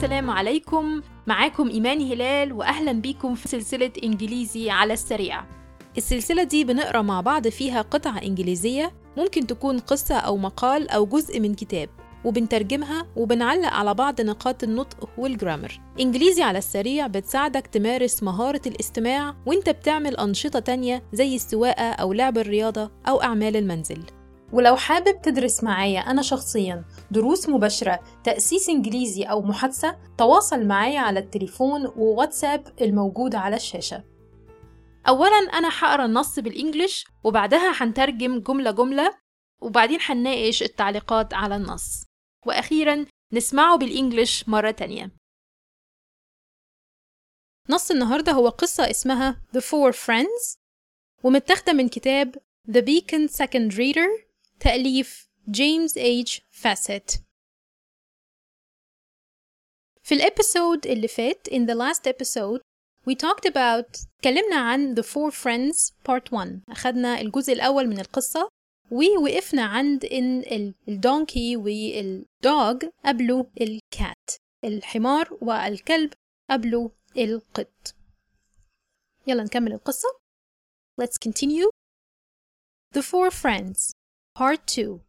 السلام 0.00 0.30
عليكم. 0.30 1.02
معاكم 1.26 1.68
إيمان 1.68 2.00
هلال 2.00 2.52
وأهلا 2.52 2.92
بيكم 2.92 3.34
في 3.34 3.48
سلسلة 3.48 3.90
إنجليزي 4.04 4.70
على 4.70 4.92
السريع. 4.92 5.44
السلسلة 5.96 6.42
دي 6.42 6.64
بنقرأ 6.64 7.02
مع 7.02 7.20
بعض 7.20 7.48
فيها 7.48 7.82
قطعة 7.82 8.18
إنجليزية 8.18 8.92
ممكن 9.16 9.46
تكون 9.46 9.78
قصة 9.78 10.14
أو 10.14 10.36
مقال 10.36 10.88
أو 10.88 11.06
جزء 11.06 11.40
من 11.40 11.54
كتاب 11.54 11.88
وبنترجمها 12.24 13.06
وبنعلق 13.16 13.68
على 13.68 13.94
بعض 13.94 14.20
نقاط 14.20 14.62
النطق 14.62 15.08
والجرامر. 15.18 15.80
إنجليزي 16.00 16.42
على 16.42 16.58
السريع 16.58 17.06
بتساعدك 17.06 17.66
تمارس 17.66 18.22
مهارة 18.22 18.62
الاستماع 18.66 19.34
وإنت 19.46 19.70
بتعمل 19.70 20.16
أنشطة 20.16 20.58
تانية 20.58 21.02
زي 21.12 21.36
السواقة 21.36 21.90
أو 21.90 22.12
لعب 22.12 22.38
الرياضة 22.38 22.90
أو 23.08 23.22
أعمال 23.22 23.56
المنزل. 23.56 24.02
ولو 24.52 24.76
حابب 24.76 25.22
تدرس 25.22 25.64
معايا 25.64 26.00
أنا 26.00 26.22
شخصياً 26.22 26.84
دروس 27.10 27.48
مباشرة 27.48 28.00
تأسيس 28.24 28.68
إنجليزي 28.68 29.24
أو 29.24 29.42
محادثة 29.42 29.98
تواصل 30.18 30.66
معايا 30.66 31.00
على 31.00 31.20
التليفون 31.20 31.86
وواتساب 31.86 32.74
الموجود 32.80 33.34
على 33.34 33.56
الشاشة. 33.56 34.04
أولاً 35.08 35.38
أنا 35.38 35.68
هقرأ 35.68 36.04
النص 36.04 36.38
بالإنجليش 36.38 37.04
وبعدها 37.24 37.72
هنترجم 37.76 38.38
جملة 38.38 38.70
جملة 38.70 39.18
وبعدين 39.62 39.98
هنناقش 40.02 40.62
التعليقات 40.62 41.34
على 41.34 41.56
النص. 41.56 42.04
وأخيراً 42.46 43.06
نسمعه 43.32 43.76
بالإنجليش 43.76 44.48
مرة 44.48 44.70
تانية. 44.70 45.10
نص 47.70 47.90
النهاردة 47.90 48.32
هو 48.32 48.48
قصة 48.48 48.90
اسمها 48.90 49.42
The 49.56 49.60
Four 49.60 49.92
Friends 49.92 50.56
ومتاخدة 51.24 51.72
من 51.72 51.88
كتاب 51.88 52.36
The 52.70 52.80
Beacon 52.80 53.28
Second 53.28 53.74
Reader 53.76 54.29
تأليف 54.60 55.28
James 55.50 55.98
H. 55.98 56.40
Fassett 56.50 57.10
في 60.02 60.14
ال 60.14 60.23
episode 60.23 60.86
اللي 60.86 61.08
فات 61.08 61.48
in 61.48 61.66
the 61.66 61.74
last 61.74 62.06
episode 62.06 62.60
we 63.06 63.14
talked 63.14 63.50
about 63.50 64.06
اتكلمنا 64.16 64.56
عن 64.56 64.94
the 64.94 65.02
four 65.02 65.30
friends 65.30 65.92
part 66.08 66.32
1 66.32 66.60
أخدنا 66.68 67.20
الجزء 67.20 67.52
الأول 67.52 67.86
من 67.86 68.00
القصة 68.00 68.48
ووقفنا 68.90 69.62
عند 69.62 70.04
إن 70.04 70.74
ال 70.88 70.98
donkey 70.98 71.56
وال 71.56 72.07
dog 72.07 72.84
قابلوا 73.04 73.44
ال 73.60 73.78
cat 73.78 74.30
الحمار 74.64 75.38
والكلب 75.40 76.12
قابلوا 76.50 76.88
القط. 77.18 77.94
يلا 79.26 79.42
نكمل 79.42 79.72
القصة. 79.72 80.08
Let's 81.00 81.18
continue. 81.28 81.70
The 82.94 83.02
Four 83.02 83.30
Friends. 83.30 83.92
Part 84.40 84.66
2 84.68 85.02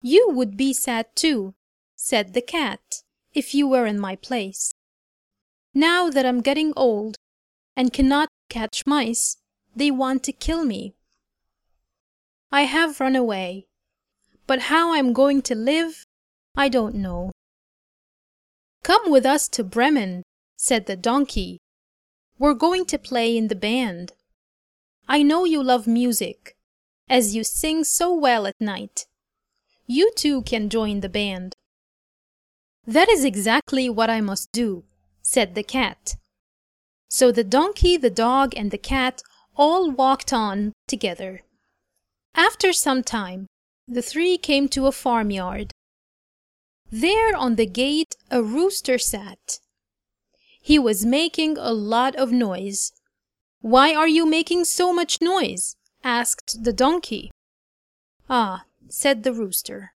You 0.00 0.30
would 0.30 0.56
be 0.56 0.72
sad 0.72 1.06
too, 1.16 1.54
said 1.96 2.34
the 2.34 2.40
cat, 2.40 3.02
if 3.34 3.52
you 3.52 3.66
were 3.66 3.84
in 3.84 3.98
my 3.98 4.14
place. 4.14 4.74
Now 5.74 6.08
that 6.08 6.24
I'm 6.24 6.40
getting 6.40 6.72
old 6.76 7.16
and 7.76 7.92
cannot 7.92 8.28
catch 8.48 8.86
mice, 8.86 9.38
they 9.74 9.90
want 9.90 10.22
to 10.22 10.32
kill 10.32 10.64
me. 10.64 10.94
I 12.52 12.62
have 12.62 13.00
run 13.00 13.16
away, 13.16 13.66
but 14.46 14.70
how 14.70 14.94
I'm 14.94 15.12
going 15.12 15.42
to 15.50 15.56
live, 15.56 16.04
I 16.54 16.68
don't 16.68 16.94
know. 16.94 17.32
Come 18.84 19.10
with 19.10 19.26
us 19.26 19.48
to 19.48 19.64
Bremen, 19.64 20.22
said 20.56 20.86
the 20.86 20.94
donkey. 20.94 21.58
We're 22.38 22.54
going 22.54 22.84
to 22.84 22.98
play 22.98 23.36
in 23.36 23.48
the 23.48 23.56
band. 23.56 24.12
I 25.08 25.24
know 25.24 25.44
you 25.44 25.60
love 25.60 25.88
music 25.88 26.55
as 27.08 27.34
you 27.34 27.44
sing 27.44 27.84
so 27.84 28.12
well 28.12 28.46
at 28.46 28.60
night. 28.60 29.06
You 29.86 30.10
too 30.16 30.42
can 30.42 30.68
join 30.68 31.00
the 31.00 31.08
band. 31.08 31.54
That 32.86 33.08
is 33.08 33.24
exactly 33.24 33.88
what 33.88 34.10
I 34.10 34.20
must 34.20 34.52
do, 34.52 34.84
said 35.22 35.54
the 35.54 35.62
cat. 35.62 36.16
So 37.08 37.30
the 37.30 37.44
donkey, 37.44 37.96
the 37.96 38.10
dog, 38.10 38.52
and 38.56 38.70
the 38.70 38.78
cat 38.78 39.22
all 39.56 39.90
walked 39.90 40.32
on 40.32 40.72
together. 40.86 41.42
After 42.34 42.72
some 42.72 43.02
time, 43.02 43.46
the 43.88 44.02
three 44.02 44.36
came 44.36 44.68
to 44.70 44.86
a 44.86 44.92
farmyard. 44.92 45.72
There 46.90 47.34
on 47.36 47.56
the 47.56 47.66
gate 47.66 48.14
a 48.30 48.42
rooster 48.42 48.98
sat. 48.98 49.58
He 50.60 50.78
was 50.78 51.06
making 51.06 51.56
a 51.58 51.72
lot 51.72 52.16
of 52.16 52.32
noise. 52.32 52.92
Why 53.60 53.94
are 53.94 54.08
you 54.08 54.26
making 54.26 54.64
so 54.64 54.92
much 54.92 55.18
noise? 55.20 55.76
Asked 56.04 56.64
the 56.64 56.72
donkey. 56.72 57.30
Ah, 58.28 58.64
said 58.88 59.22
the 59.22 59.32
rooster, 59.32 59.92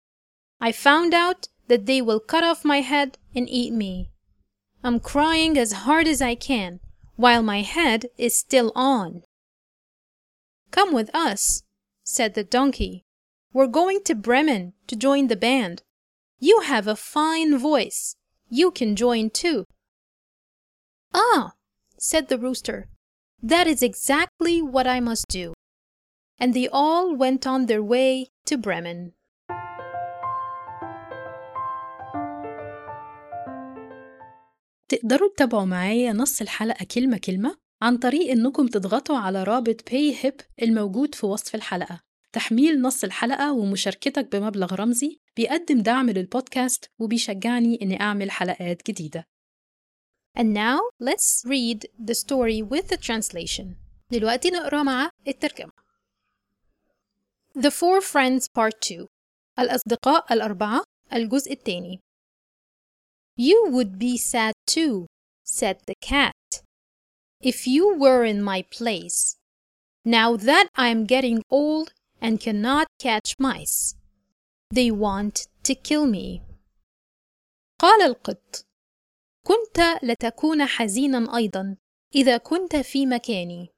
I 0.60 0.72
found 0.72 1.14
out 1.14 1.48
that 1.68 1.86
they 1.86 2.00
will 2.00 2.20
cut 2.20 2.44
off 2.44 2.64
my 2.64 2.80
head 2.80 3.18
and 3.34 3.48
eat 3.48 3.72
me. 3.72 4.10
I'm 4.82 5.00
crying 5.00 5.58
as 5.58 5.84
hard 5.84 6.06
as 6.06 6.22
I 6.22 6.34
can, 6.34 6.80
while 7.16 7.42
my 7.42 7.62
head 7.62 8.06
is 8.16 8.36
still 8.36 8.72
on. 8.74 9.22
Come 10.70 10.92
with 10.92 11.10
us, 11.14 11.62
said 12.04 12.34
the 12.34 12.44
donkey. 12.44 13.04
We're 13.52 13.66
going 13.66 14.02
to 14.04 14.14
Bremen 14.14 14.74
to 14.86 14.96
join 14.96 15.28
the 15.28 15.36
band. 15.36 15.82
You 16.38 16.60
have 16.60 16.86
a 16.86 16.96
fine 16.96 17.58
voice. 17.58 18.14
You 18.48 18.70
can 18.70 18.94
join 18.94 19.30
too. 19.30 19.64
Ah, 21.12 21.52
said 21.98 22.28
the 22.28 22.38
rooster, 22.38 22.88
that 23.42 23.66
is 23.66 23.82
exactly 23.82 24.62
what 24.62 24.86
I 24.86 25.00
must 25.00 25.26
do. 25.28 25.54
And 26.40 26.54
they 26.54 26.68
all 26.68 27.16
went 27.16 27.46
on 27.46 27.66
their 27.66 27.82
way 27.82 28.30
to 28.46 28.56
Bremen. 28.56 29.12
تقدروا 34.88 35.28
تتابعوا 35.36 35.64
معايا 35.64 36.12
نص 36.12 36.40
الحلقة 36.40 36.86
كلمة 36.94 37.18
كلمة 37.18 37.56
عن 37.82 37.96
طريق 37.96 38.30
إنكم 38.30 38.66
تضغطوا 38.66 39.16
على 39.16 39.44
رابط 39.44 39.80
هيب 39.90 40.34
الموجود 40.62 41.14
في 41.14 41.26
وصف 41.26 41.54
الحلقة 41.54 42.00
تحميل 42.32 42.82
نص 42.82 43.04
الحلقة 43.04 43.52
ومشاركتك 43.52 44.36
بمبلغ 44.36 44.74
رمزي 44.74 45.20
بيقدم 45.36 45.80
دعم 45.80 46.10
للبودكاست 46.10 46.90
وبيشجعني 46.98 47.78
إني 47.82 48.00
أعمل 48.00 48.30
حلقات 48.30 48.82
جديدة 48.90 49.24
And 50.38 50.54
now 50.54 50.78
let's 51.00 51.42
read 51.44 51.88
the 51.98 52.14
story 52.14 52.62
with 52.62 52.88
the 52.88 52.96
translation. 52.96 53.66
دلوقتي 54.10 54.50
نقرأ 54.50 54.82
مع 54.82 55.10
الترجمة. 55.28 55.87
The 57.55 57.71
Four 57.71 58.01
Friends 58.01 58.47
Part 58.47 58.81
2 58.81 59.07
الأصدقاء 59.59 60.33
الأربعة 60.33 60.83
الجزء 61.13 61.51
الثاني 61.51 61.99
You 63.37 63.67
would 63.69 63.97
be 63.97 64.17
sad 64.17 64.53
too, 64.67 65.07
said 65.43 65.77
the 65.87 65.95
cat, 66.01 66.63
if 67.41 67.67
you 67.67 67.95
were 67.97 68.23
in 68.23 68.41
my 68.43 68.61
place. 68.63 69.37
Now 70.05 70.35
that 70.37 70.67
I'm 70.75 71.05
getting 71.05 71.41
old 71.49 71.93
and 72.21 72.39
cannot 72.39 72.87
catch 72.99 73.35
mice, 73.39 73.95
they 74.71 74.91
want 74.91 75.47
to 75.63 75.75
kill 75.75 76.05
me. 76.05 76.41
قال 77.79 78.01
القط: 78.01 78.65
كنت 79.47 79.99
لتكون 80.03 80.65
حزينا 80.65 81.37
أيضا 81.37 81.77
إذا 82.15 82.37
كنت 82.37 82.75
في 82.75 83.05
مكاني. 83.05 83.69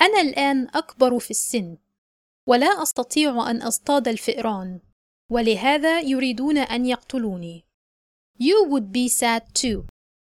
أنا 0.00 0.20
الآن 0.20 0.68
أكبر 0.74 1.18
في 1.18 1.30
السن 1.30 1.78
ولا 2.47 2.83
أستطيع 2.83 3.51
أن 3.51 3.61
أصطاد 3.61 4.07
الفئران 4.07 4.79
ولهذا 5.29 5.99
يريدون 5.99 6.57
أن 6.57 6.85
يقتلوني. 6.85 7.65
You 8.39 8.65
would 8.69 8.91
be 8.91 9.07
sad 9.07 9.53
too. 9.53 9.87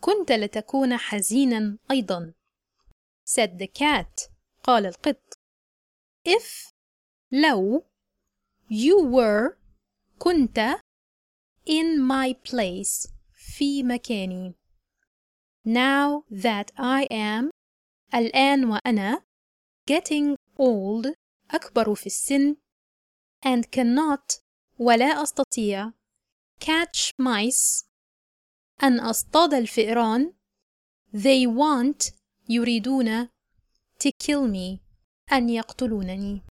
كنت 0.01 0.31
لتكون 0.31 0.97
حزينا 0.97 1.77
أيضا. 1.91 2.33
Said 3.25 3.59
the 3.59 3.67
cat. 3.67 4.29
قال 4.63 4.85
القط. 4.85 5.33
If 6.27 6.73
لو 7.31 7.85
you 8.69 9.03
were 9.03 9.57
كنت 10.19 10.79
in 11.65 11.99
my 11.99 12.33
place 12.33 13.11
في 13.33 13.83
مكاني. 13.83 14.55
Now 15.65 16.23
that 16.29 16.71
I 16.77 17.07
am 17.11 17.49
الآن 18.13 18.65
وأنا 18.65 19.23
getting 19.91 20.35
old 20.59 21.22
أكبر 21.52 21.94
في 21.94 22.06
السن 22.06 22.56
and 23.46 23.64
cannot 23.70 24.40
ولا 24.78 25.22
أستطيع 25.22 25.92
catch 26.60 27.12
mice 27.20 27.84
أن 28.82 29.00
أصطاد 29.00 29.54
الفئران 29.54 30.34
they 31.12 31.46
want 31.46 32.12
يريدون 32.48 33.28
to 33.98 34.10
kill 34.18 34.46
me 34.46 34.80
أن 35.32 35.48
يقتلونني 35.48 36.42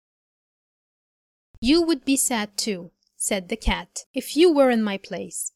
You 1.59 1.81
would 1.81 2.05
be 2.05 2.15
sad 2.15 2.55
too, 2.55 2.91
said 3.15 3.49
the 3.49 3.57
cat, 3.57 4.05
if 4.13 4.37
you 4.37 4.53
were 4.53 4.69
in 4.69 4.83
my 4.83 4.97
place. 4.97 5.53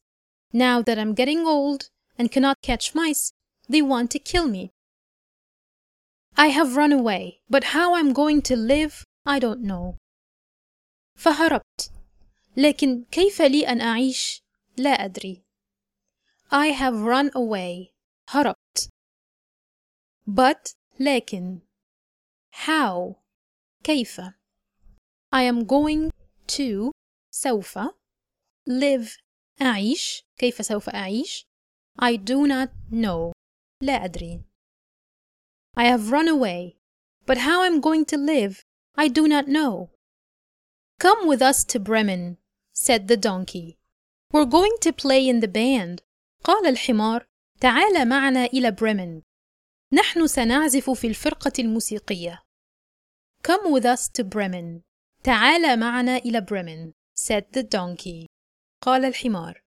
Now 0.51 0.81
that 0.81 0.97
I'm 0.97 1.13
getting 1.13 1.45
old 1.45 1.89
and 2.17 2.31
cannot 2.31 2.61
catch 2.63 2.95
mice, 2.95 3.33
they 3.69 3.83
want 3.83 4.09
to 4.11 4.19
kill 4.19 4.47
me. 4.47 4.71
I 6.35 6.47
have 6.47 6.75
run 6.75 6.91
away, 6.91 7.41
but 7.49 7.65
how 7.75 7.95
I'm 7.95 8.13
going 8.13 8.41
to 8.43 8.55
live 8.55 9.04
I 9.27 9.39
don't 9.39 9.61
know. 9.61 9.97
فهربت 11.17 11.91
لكن 12.57 13.03
كيف 13.11 13.41
لي 13.41 13.67
أن 13.67 13.81
أعيش 13.81 14.43
لا 14.77 14.89
أدري 14.89 15.43
I 16.51 16.71
have 16.71 16.95
run 17.05 17.29
away 17.35 17.93
هربت 18.29 18.89
but 20.27 20.73
لكن 20.99 21.59
how 22.53 23.15
كيف 23.83 24.21
I 25.35 25.43
am 25.51 25.65
going 25.65 26.11
to 26.47 26.91
سوف 27.33 27.79
live 28.69 29.17
أعيش 29.61 30.23
كيف 30.37 30.65
سوف 30.65 30.89
أعيش 30.89 31.45
I 32.01 32.17
do 32.17 32.47
not 32.47 32.69
know 32.91 33.31
لا 33.81 34.05
أدري 34.05 34.43
I 35.79 35.83
have 35.83 36.11
run 36.11 36.27
away 36.27 36.77
but 37.25 37.37
how 37.37 37.61
I'm 37.63 37.79
going 37.79 38.05
to 38.05 38.17
live 38.17 38.63
I 38.95 39.07
do 39.07 39.27
not 39.27 39.47
know 39.47 39.89
Come 40.99 41.27
with 41.27 41.41
us 41.41 41.63
to 41.65 41.79
Bremen 41.79 42.37
said 42.73 43.07
the 43.07 43.17
donkey 43.17 43.77
We're 44.31 44.45
going 44.45 44.75
to 44.81 44.93
play 44.93 45.27
in 45.27 45.39
the 45.39 45.47
band 45.47 46.01
قال 46.43 46.67
الحمار 46.67 47.25
تعال 47.59 48.07
معنا 48.09 48.45
إلى 48.45 48.71
بريمن 48.71 49.21
نحن 49.93 50.27
سنعزف 50.27 50.89
في 50.89 51.07
الفرقة 51.07 51.51
الموسيقية 51.59 52.43
Come 53.43 53.71
with 53.71 53.85
us 53.85 54.07
to 54.07 54.23
Bremen 54.23 54.81
تعال 55.23 55.79
معنا 55.79 56.17
إلى 56.17 56.41
بريمن 56.41 56.93
said 57.15 57.43
the 57.53 57.63
donkey 57.63 58.27
قال 58.81 59.05
الحمار 59.05 59.61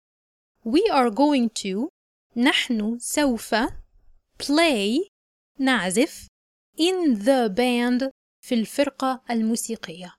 We 0.64 0.88
are 0.90 1.10
going 1.10 1.50
to 1.62 1.88
نحن 2.36 2.98
سوف 2.98 3.54
play 4.38 5.08
نعزف 5.58 6.26
in 6.78 7.14
the 7.24 7.48
band 7.50 8.10
في 8.47 8.55
الفرقة 8.55 9.23
الموسيقية 9.29 10.13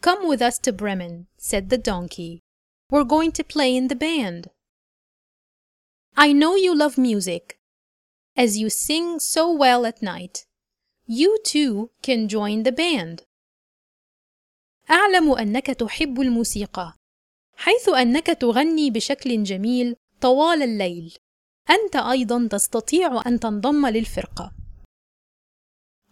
Come 0.00 0.26
with 0.26 0.40
us 0.40 0.58
to 0.58 0.72
Bremen 0.72 1.26
said 1.36 1.68
the 1.68 1.76
donkey 1.76 2.40
We're 2.90 3.10
going 3.16 3.32
to 3.32 3.44
play 3.44 3.76
in 3.76 3.88
the 3.88 4.00
band 4.06 4.48
I 6.16 6.32
know 6.32 6.54
you 6.56 6.74
love 6.74 6.96
music 6.96 7.60
as 8.36 8.56
you 8.60 8.70
sing 8.70 9.18
so 9.18 9.42
well 9.52 9.84
at 9.90 10.00
night 10.02 10.46
you 11.06 11.30
too 11.44 11.90
can 12.02 12.26
join 12.26 12.62
the 12.62 12.72
band 12.72 13.26
أعلم 14.90 15.32
أنك 15.32 15.66
تحب 15.66 16.20
الموسيقى 16.20 16.94
حيث 17.56 17.88
أنك 17.88 18.26
تغني 18.26 18.90
بشكل 18.90 19.42
جميل 19.42 19.96
طوال 20.20 20.62
الليل 20.62 21.16
أنت 21.70 21.96
أيضا 21.96 22.48
تستطيع 22.50 23.22
أن 23.26 23.40
تنضم 23.40 23.86
للفرقة 23.86 24.52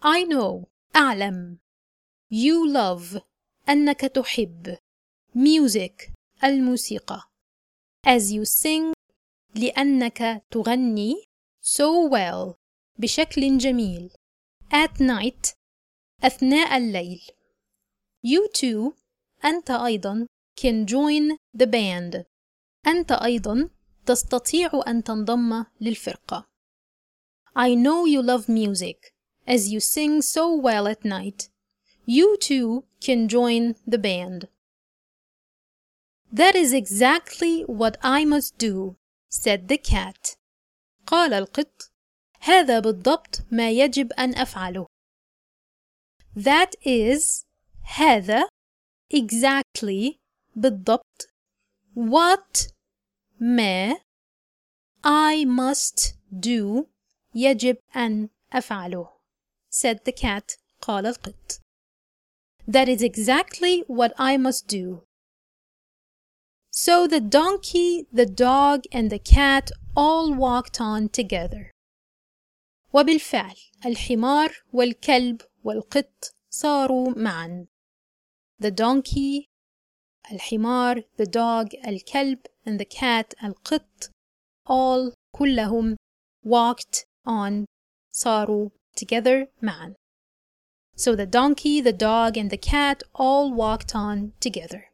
I 0.03 0.25
know 0.25 0.78
أعلم. 0.97 1.59
You 2.31 2.73
love. 2.73 3.21
أنك 3.69 4.01
تحب. 4.01 4.79
Music. 5.35 6.13
الموسيقى. 6.45 7.23
As 8.07 8.33
you 8.33 8.45
sing. 8.45 8.93
لأنك 9.55 10.45
تغني. 10.51 11.15
So 11.63 12.09
well. 12.11 12.55
بشكل 12.99 13.59
جميل. 13.59 14.11
At 14.73 15.01
night. 15.01 15.55
أثناء 16.25 16.77
الليل. 16.77 17.21
You 18.27 18.49
too. 18.59 18.93
أنت 19.45 19.71
أيضا 19.71 20.27
can 20.61 20.87
join 20.87 21.39
the 21.57 21.67
band. 21.67 22.25
أنت 22.87 23.13
أيضا 23.13 23.71
تستطيع 24.07 24.71
أن 24.87 25.05
تنضم 25.05 25.65
للفرقة. 25.81 26.49
I 27.57 27.75
know 27.75 28.07
you 28.07 28.23
love 28.23 28.49
music. 28.49 29.18
as 29.48 29.70
you 29.70 29.80
sing 29.80 30.22
so 30.22 30.54
well 30.56 30.88
at 30.88 31.04
night 31.04 31.50
you 32.06 32.38
too 32.38 32.84
can 33.02 33.28
join 33.28 33.76
the 33.86 33.98
band 33.98 34.48
That 36.32 36.56
is 36.56 36.74
exactly 36.74 37.62
what 37.62 37.98
I 38.02 38.26
must 38.26 38.58
do 38.58 38.96
said 39.30 39.68
the 39.68 39.78
cat 39.78 40.36
قال 41.06 41.34
القط 41.34 41.92
هذا 42.40 42.80
بالضبط 42.80 43.46
ما 43.52 43.72
يجب 43.72 44.14
أن 44.14 44.36
أفعله 44.36 44.88
That 46.36 46.76
is 46.86 47.46
هذا 47.84 48.50
exactly 49.14 50.18
بالضبط 50.56 51.28
what 51.96 52.74
ما 53.40 53.96
I 55.04 55.46
must 55.46 56.16
do 56.32 56.88
يجب 57.36 57.78
أن 57.96 58.30
أفعله 58.54 59.10
said 59.78 60.00
the 60.06 60.12
cat 60.12 60.58
قال 60.82 61.06
القط 61.06 61.60
That 62.68 62.88
is 62.88 63.02
exactly 63.02 63.84
what 63.88 64.14
I 64.18 64.38
must 64.38 64.68
do 64.68 65.04
So 66.72 67.08
the 67.08 67.20
donkey, 67.20 68.08
the 68.12 68.26
dog 68.26 68.86
and 68.92 69.10
the 69.12 69.20
cat 69.20 69.72
all 69.96 70.34
walked 70.34 70.82
on 70.82 71.10
together 71.10 71.72
وبالفعل 72.94 73.56
الحمار 73.86 74.64
والكلب 74.74 75.42
والقط 75.64 76.34
صاروا 76.50 77.14
معا 77.18 77.68
The 78.60 78.72
donkey 78.72 79.48
الحمار 80.32 81.04
the 81.18 81.26
dog 81.26 81.76
الكلب 81.88 82.40
and 82.66 82.80
the 82.80 82.86
cat 82.86 83.34
القط 83.44 84.10
all 84.68 85.14
كلهم 85.36 85.96
walked 86.46 87.06
on 87.28 87.66
صاروا 88.12 88.70
together 88.98 89.48
معا 89.62 89.96
So 90.96 91.16
the 91.16 91.26
donkey, 91.26 91.82
the 91.82 91.94
dog 91.94 92.38
and 92.38 92.50
the 92.52 92.58
cat 92.58 93.02
all 93.16 93.52
walked 93.52 93.96
on 93.96 94.34
together. 94.40 94.92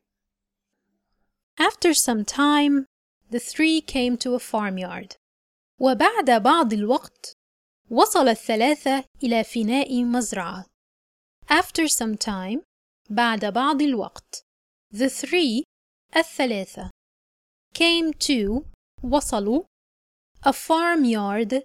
After 1.58 1.94
some 1.94 2.24
time, 2.24 2.86
the 3.30 3.40
three 3.40 3.82
came 3.82 4.18
to 4.18 4.34
a 4.34 4.40
farmyard. 4.40 5.18
وبعد 5.80 6.44
بعض 6.44 6.74
الوقت 6.74 7.34
وصل 7.90 8.28
الثلاثة 8.28 9.04
إلى 9.24 9.44
فناء 9.44 10.04
مزرعة. 10.04 10.66
After 11.50 11.88
some 11.88 12.16
time, 12.16 12.64
بعد 13.10 13.46
بعض 13.46 13.82
الوقت 13.82 14.44
The 14.92 15.10
three 15.10 15.64
الثلاثة 16.16 16.90
came 17.74 18.14
to 18.14 18.66
وصلوا 19.04 19.64
a 20.46 20.54
farmyard 20.54 21.64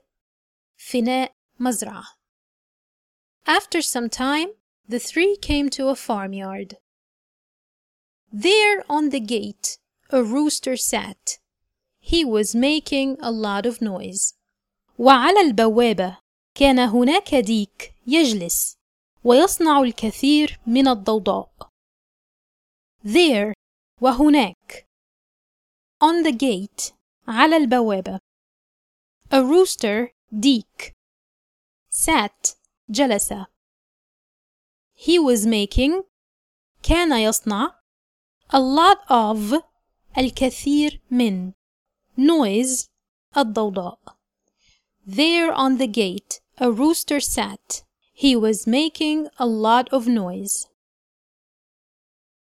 فناء 0.77 1.33
مزرعة. 1.61 2.05
After 3.49 3.83
some 3.83 4.09
time, 4.09 4.49
the 4.89 4.99
three 4.99 5.37
came 5.37 5.71
to 5.71 5.89
a 5.89 5.95
farmyard. 5.95 6.77
There 8.33 8.85
on 8.89 9.11
the 9.11 9.21
gate, 9.21 9.79
a 10.11 10.23
rooster 10.23 10.77
sat. 10.77 11.39
He 12.01 12.25
was 12.25 12.55
making 12.55 13.17
a 13.21 13.31
lot 13.31 13.67
of 13.67 13.81
noise. 13.81 14.35
وعلى 14.99 15.41
البوابة 15.41 16.19
كان 16.55 16.79
هناك 16.79 17.35
ديك 17.35 17.95
يجلس 18.07 18.77
ويصنع 19.25 19.83
الكثير 19.83 20.61
من 20.67 20.89
الضوضاء. 20.89 21.71
There 23.05 23.55
وهناك 24.01 24.87
on 26.03 26.23
the 26.23 26.33
gate 26.33 26.93
على 27.29 27.57
البوابة 27.57 28.19
a 29.31 29.43
rooster 29.43 30.11
ديك 30.33 30.93
sat 31.91 32.55
جلس 32.91 33.33
he 34.95 35.19
was 35.19 35.47
making 35.47 36.05
كان 36.83 37.13
يصنع 37.13 37.75
a 38.53 38.59
lot 38.59 38.99
of 39.09 39.63
الكثير 40.19 41.01
من 41.11 41.53
noise 42.17 42.89
الضوضاء 43.37 43.99
there 45.07 45.53
on 45.53 45.79
the 45.79 45.87
gate 45.87 46.41
a 46.59 46.71
rooster 46.71 47.21
sat 47.21 47.85
he 48.13 48.37
was 48.37 48.67
making 48.67 49.29
a 49.39 49.47
lot 49.47 49.93
of 49.93 50.07
noise 50.07 50.69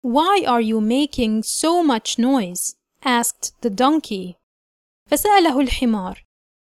why 0.02 0.44
are 0.46 0.60
you 0.60 0.80
making 0.80 1.42
so 1.42 1.82
much 1.82 2.18
noise 2.18 2.76
asked 3.04 3.52
the 3.62 3.70
donkey 3.70 4.36
فسأله 5.06 5.60
الحمار 5.60 6.24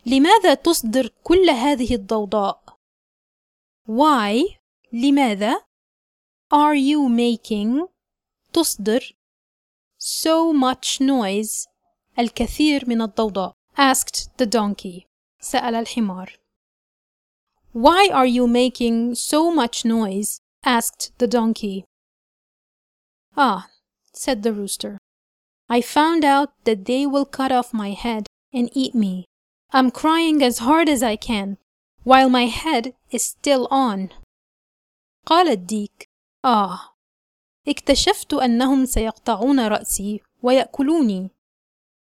لماذا 0.06 0.54
تصدر 0.54 1.10
كل 1.24 1.50
هذه 1.50 1.94
الضوضاء 1.94 2.57
why 3.88 4.58
لماذا 4.92 5.60
are 6.50 6.74
you 6.74 7.08
making 7.08 7.88
تصدر 8.52 9.14
so 9.98 10.52
much 10.52 11.00
noise 11.00 11.66
الكثير 12.18 12.84
من 12.88 13.02
الضوضاء 13.02 13.52
asked 13.76 14.28
the 14.38 14.46
donkey 14.46 15.06
سأل 15.40 15.74
الحمار 15.74 16.38
Why 17.72 18.08
are 18.12 18.26
you 18.26 18.46
making 18.46 19.16
so 19.16 19.50
much 19.50 19.84
noise? 19.84 20.40
asked 20.64 21.12
the 21.18 21.26
donkey. 21.26 21.84
Ah, 23.36 23.68
said 24.12 24.44
the 24.44 24.52
rooster. 24.52 24.98
I 25.68 25.80
found 25.80 26.24
out 26.24 26.52
that 26.64 26.84
they 26.84 27.04
will 27.04 27.24
cut 27.24 27.50
off 27.50 27.74
my 27.74 27.90
head 27.90 28.28
and 28.52 28.70
eat 28.74 28.94
me. 28.94 29.24
I'm 29.72 29.90
crying 29.90 30.40
as 30.40 30.58
hard 30.58 30.88
as 30.88 31.02
I 31.02 31.16
can, 31.16 31.58
While 32.09 32.29
my 32.29 32.47
head 32.61 32.85
is 33.11 33.23
still 33.23 33.67
on. 33.71 34.09
قال 35.25 35.47
الديك: 35.47 36.09
آه، 36.45 36.79
اكتشفت 37.67 38.33
أنهم 38.33 38.85
سيقطعون 38.85 39.67
رأسي 39.67 40.21
ويأكلوني. 40.43 41.29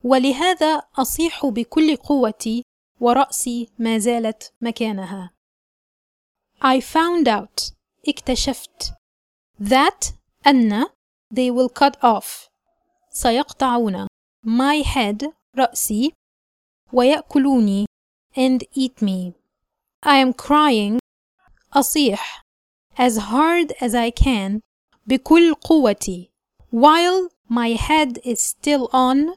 ولهذا 0.04 0.82
أصيح 0.98 1.46
بكل 1.46 1.96
قوتي 1.96 2.62
ورأسي 3.00 3.68
ما 3.78 3.98
زالت 3.98 4.52
مكانها 4.60 5.30
I 6.64 6.80
found 6.80 7.28
out 7.28 7.72
اكتشفت 8.08 8.92
that 9.60 10.12
أن 10.46 10.84
they 11.34 11.50
will 11.50 11.68
cut 11.68 11.96
off 12.02 12.48
سيقطعون 13.10 14.06
my 14.46 14.82
head 14.82 15.32
رأسي 15.56 16.12
ويأكلوني 16.92 17.86
and 18.36 18.62
eat 18.76 19.02
me 19.02 19.43
I 20.03 20.17
am 20.17 20.33
crying 20.33 20.99
أصيح 21.75 22.19
as 22.97 23.17
hard 23.17 23.73
as 23.81 23.93
I 23.93 24.11
can 24.11 24.61
بكل 25.07 25.53
قوتي 25.53 26.29
while 26.71 27.29
my 27.49 27.69
head 27.69 28.19
is 28.23 28.41
still 28.41 28.89
on 28.93 29.35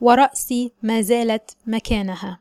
ورأسي 0.00 0.72
ما 0.82 1.00
زالت 1.00 1.56
مكانها 1.66 2.38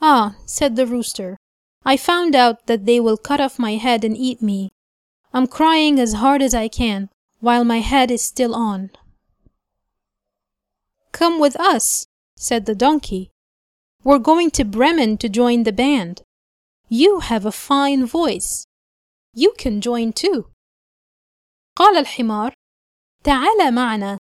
Ah, 0.00 0.34
said 0.46 0.74
the 0.74 0.86
rooster, 0.86 1.36
I 1.84 1.96
found 1.96 2.34
out 2.34 2.66
that 2.66 2.86
they 2.86 2.98
will 2.98 3.16
cut 3.16 3.40
off 3.40 3.58
my 3.58 3.76
head 3.76 4.02
and 4.02 4.16
eat 4.16 4.42
me. 4.42 4.72
I'm 5.32 5.46
crying 5.46 6.00
as 6.00 6.14
hard 6.14 6.42
as 6.42 6.54
I 6.54 6.66
can 6.66 7.08
while 7.38 7.64
my 7.64 7.78
head 7.78 8.10
is 8.10 8.22
still 8.22 8.54
on. 8.54 8.90
Come 11.12 11.38
with 11.38 11.54
us, 11.60 12.06
said 12.36 12.66
the 12.66 12.74
donkey. 12.74 13.30
We're 14.02 14.18
going 14.18 14.50
to 14.52 14.64
Bremen 14.64 15.18
to 15.18 15.28
join 15.28 15.62
the 15.62 15.72
band. 15.72 16.22
You 16.89 17.19
have 17.19 17.45
a 17.45 17.51
fine 17.51 18.05
voice. 18.05 18.63
You 19.35 19.51
can 19.59 19.81
join 19.81 20.13
too. 20.13 20.43
قال 21.75 21.97
الحمار: 21.97 22.53
تعال 23.23 23.73
معنا. 23.73 24.17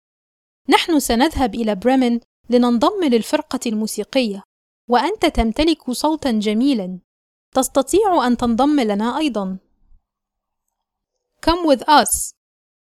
نحن 0.69 1.01
سنذهب 1.01 1.55
إلى 1.55 1.75
بريمن 1.75 2.21
لننضم 2.51 3.05
للفرقة 3.05 3.61
الموسيقية، 3.67 4.43
وأنت 4.89 5.27
تمتلك 5.27 5.91
صوتا 5.91 6.31
جميلا. 6.31 6.99
تستطيع 7.55 8.27
أن 8.27 8.37
تنضم 8.37 8.81
لنا 8.81 9.19
أيضا. 9.19 9.59
Come 11.47 11.67
with 11.67 11.83
us. 11.89 12.33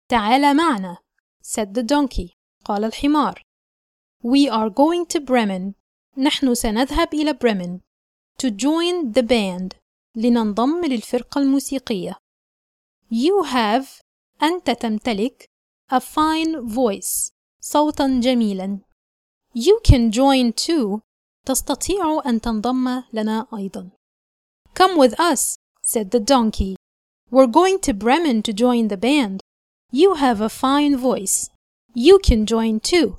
تعال 0.08 0.56
معنا. 0.56 0.96
said 1.42 1.74
the 1.74 1.82
donkey. 1.82 2.34
قال 2.64 2.84
الحمار. 2.84 3.42
We 4.24 4.50
are 4.50 4.70
going 4.70 5.06
to 5.06 5.20
Bremen. 5.20 5.74
نحن 6.18 6.54
سنذهب 6.54 7.14
إلى 7.14 7.32
بريمن. 7.32 7.80
To 8.37 8.51
join 8.51 9.11
the 9.11 9.23
band. 9.23 9.75
لننضم 10.15 10.85
للفرقة 10.85 11.41
الموسيقية. 11.41 12.15
You 13.11 13.43
have 13.43 14.01
أنت 14.43 14.69
تمتلك 14.69 15.45
a 15.91 15.99
fine 15.99 16.61
voice 16.67 17.31
صوتا 17.61 18.19
جميلا. 18.19 18.79
You 19.55 19.79
can 19.83 20.11
join 20.11 20.53
too 20.53 21.01
تستطيع 21.45 22.21
أن 22.25 22.41
تنضم 22.41 23.03
لنا 23.13 23.47
أيضا. 23.53 23.89
Come 24.73 24.97
with 24.97 25.19
us, 25.19 25.57
said 25.81 26.11
the 26.11 26.19
donkey. 26.19 26.75
We're 27.29 27.47
going 27.47 27.79
to 27.79 27.93
Bremen 27.93 28.41
to 28.43 28.53
join 28.53 28.87
the 28.87 28.97
band. 28.97 29.41
You 29.91 30.15
have 30.15 30.41
a 30.41 30.49
fine 30.49 30.97
voice. 30.97 31.49
You 31.93 32.19
can 32.19 32.45
join 32.45 32.79
too. 32.79 33.17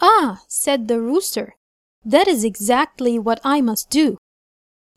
Ah, 0.00 0.42
said 0.48 0.88
the 0.88 1.00
rooster. 1.00 1.56
That 2.04 2.28
is 2.28 2.44
exactly 2.44 3.18
what 3.18 3.40
I 3.44 3.60
must 3.60 3.90
do. 3.90 4.16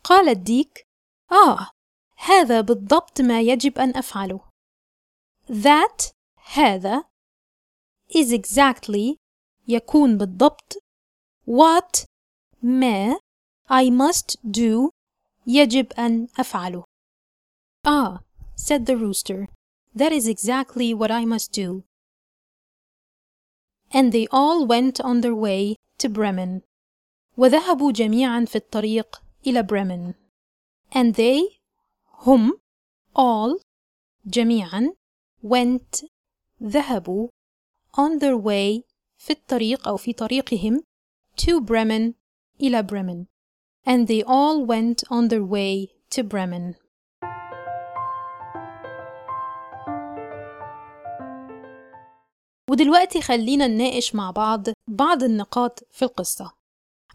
قال 0.04 0.30
الديك: 0.30 0.84
آه، 1.32 1.70
هذا 2.18 2.62
بالضبط 2.62 3.22
ما 3.22 3.42
يجب 3.42 3.78
أن 3.78 3.98
أفعله. 3.98 4.40
That 5.48 6.12
هذا 6.54 7.04
is 8.10 8.32
exactly 8.32 9.18
يكون 9.68 10.18
بالضبط 10.18 10.78
what 11.46 12.06
ما 12.64 13.20
I 13.70 13.90
must 13.90 14.38
do 14.52 14.90
يجب 15.48 15.94
أن 15.94 16.28
أفعله. 16.40 16.84
Ah, 17.86 18.20
said 18.56 18.86
the 18.86 18.96
rooster, 18.96 19.48
that 19.96 20.12
is 20.12 20.28
exactly 20.28 20.94
what 20.94 21.12
I 21.12 21.26
must 21.26 21.52
do. 21.52 21.84
And 23.92 24.12
they 24.12 24.28
all 24.32 24.66
went 24.66 25.02
on 25.02 25.22
their 25.22 25.36
way 25.36 25.76
to 25.98 26.10
Bremen. 26.10 26.62
وذهبوا 27.37 27.93
جميعا 27.93 28.45
في 28.45 28.57
الطريق 28.57 29.23
إلى 29.47 29.63
بريمن. 29.63 30.15
And 30.95 31.15
they 31.15 31.61
هم 32.27 32.59
all 33.19 33.63
جميعا 34.27 34.95
went 35.43 36.07
ذهبوا 36.63 37.29
on 37.97 38.19
their 38.19 38.37
way 38.37 38.83
في 39.19 39.31
الطريق 39.31 39.89
أو 39.89 39.97
في 39.97 40.13
طريقهم 40.13 40.83
to 41.37 41.61
Bremen 41.61 42.13
إلى 42.61 42.83
Bremen. 42.83 43.27
And 43.87 44.07
they 44.07 44.23
all 44.23 44.67
went 44.67 45.03
on 45.11 45.29
their 45.29 45.45
way 45.45 45.89
to 46.11 46.23
Bremen. 46.23 46.75
ودلوقتي 52.71 53.21
خلينا 53.21 53.67
نناقش 53.67 54.15
مع 54.15 54.31
بعض 54.31 54.67
بعض 54.89 55.23
النقاط 55.23 55.85
في 55.91 56.05
القصة. 56.05 56.66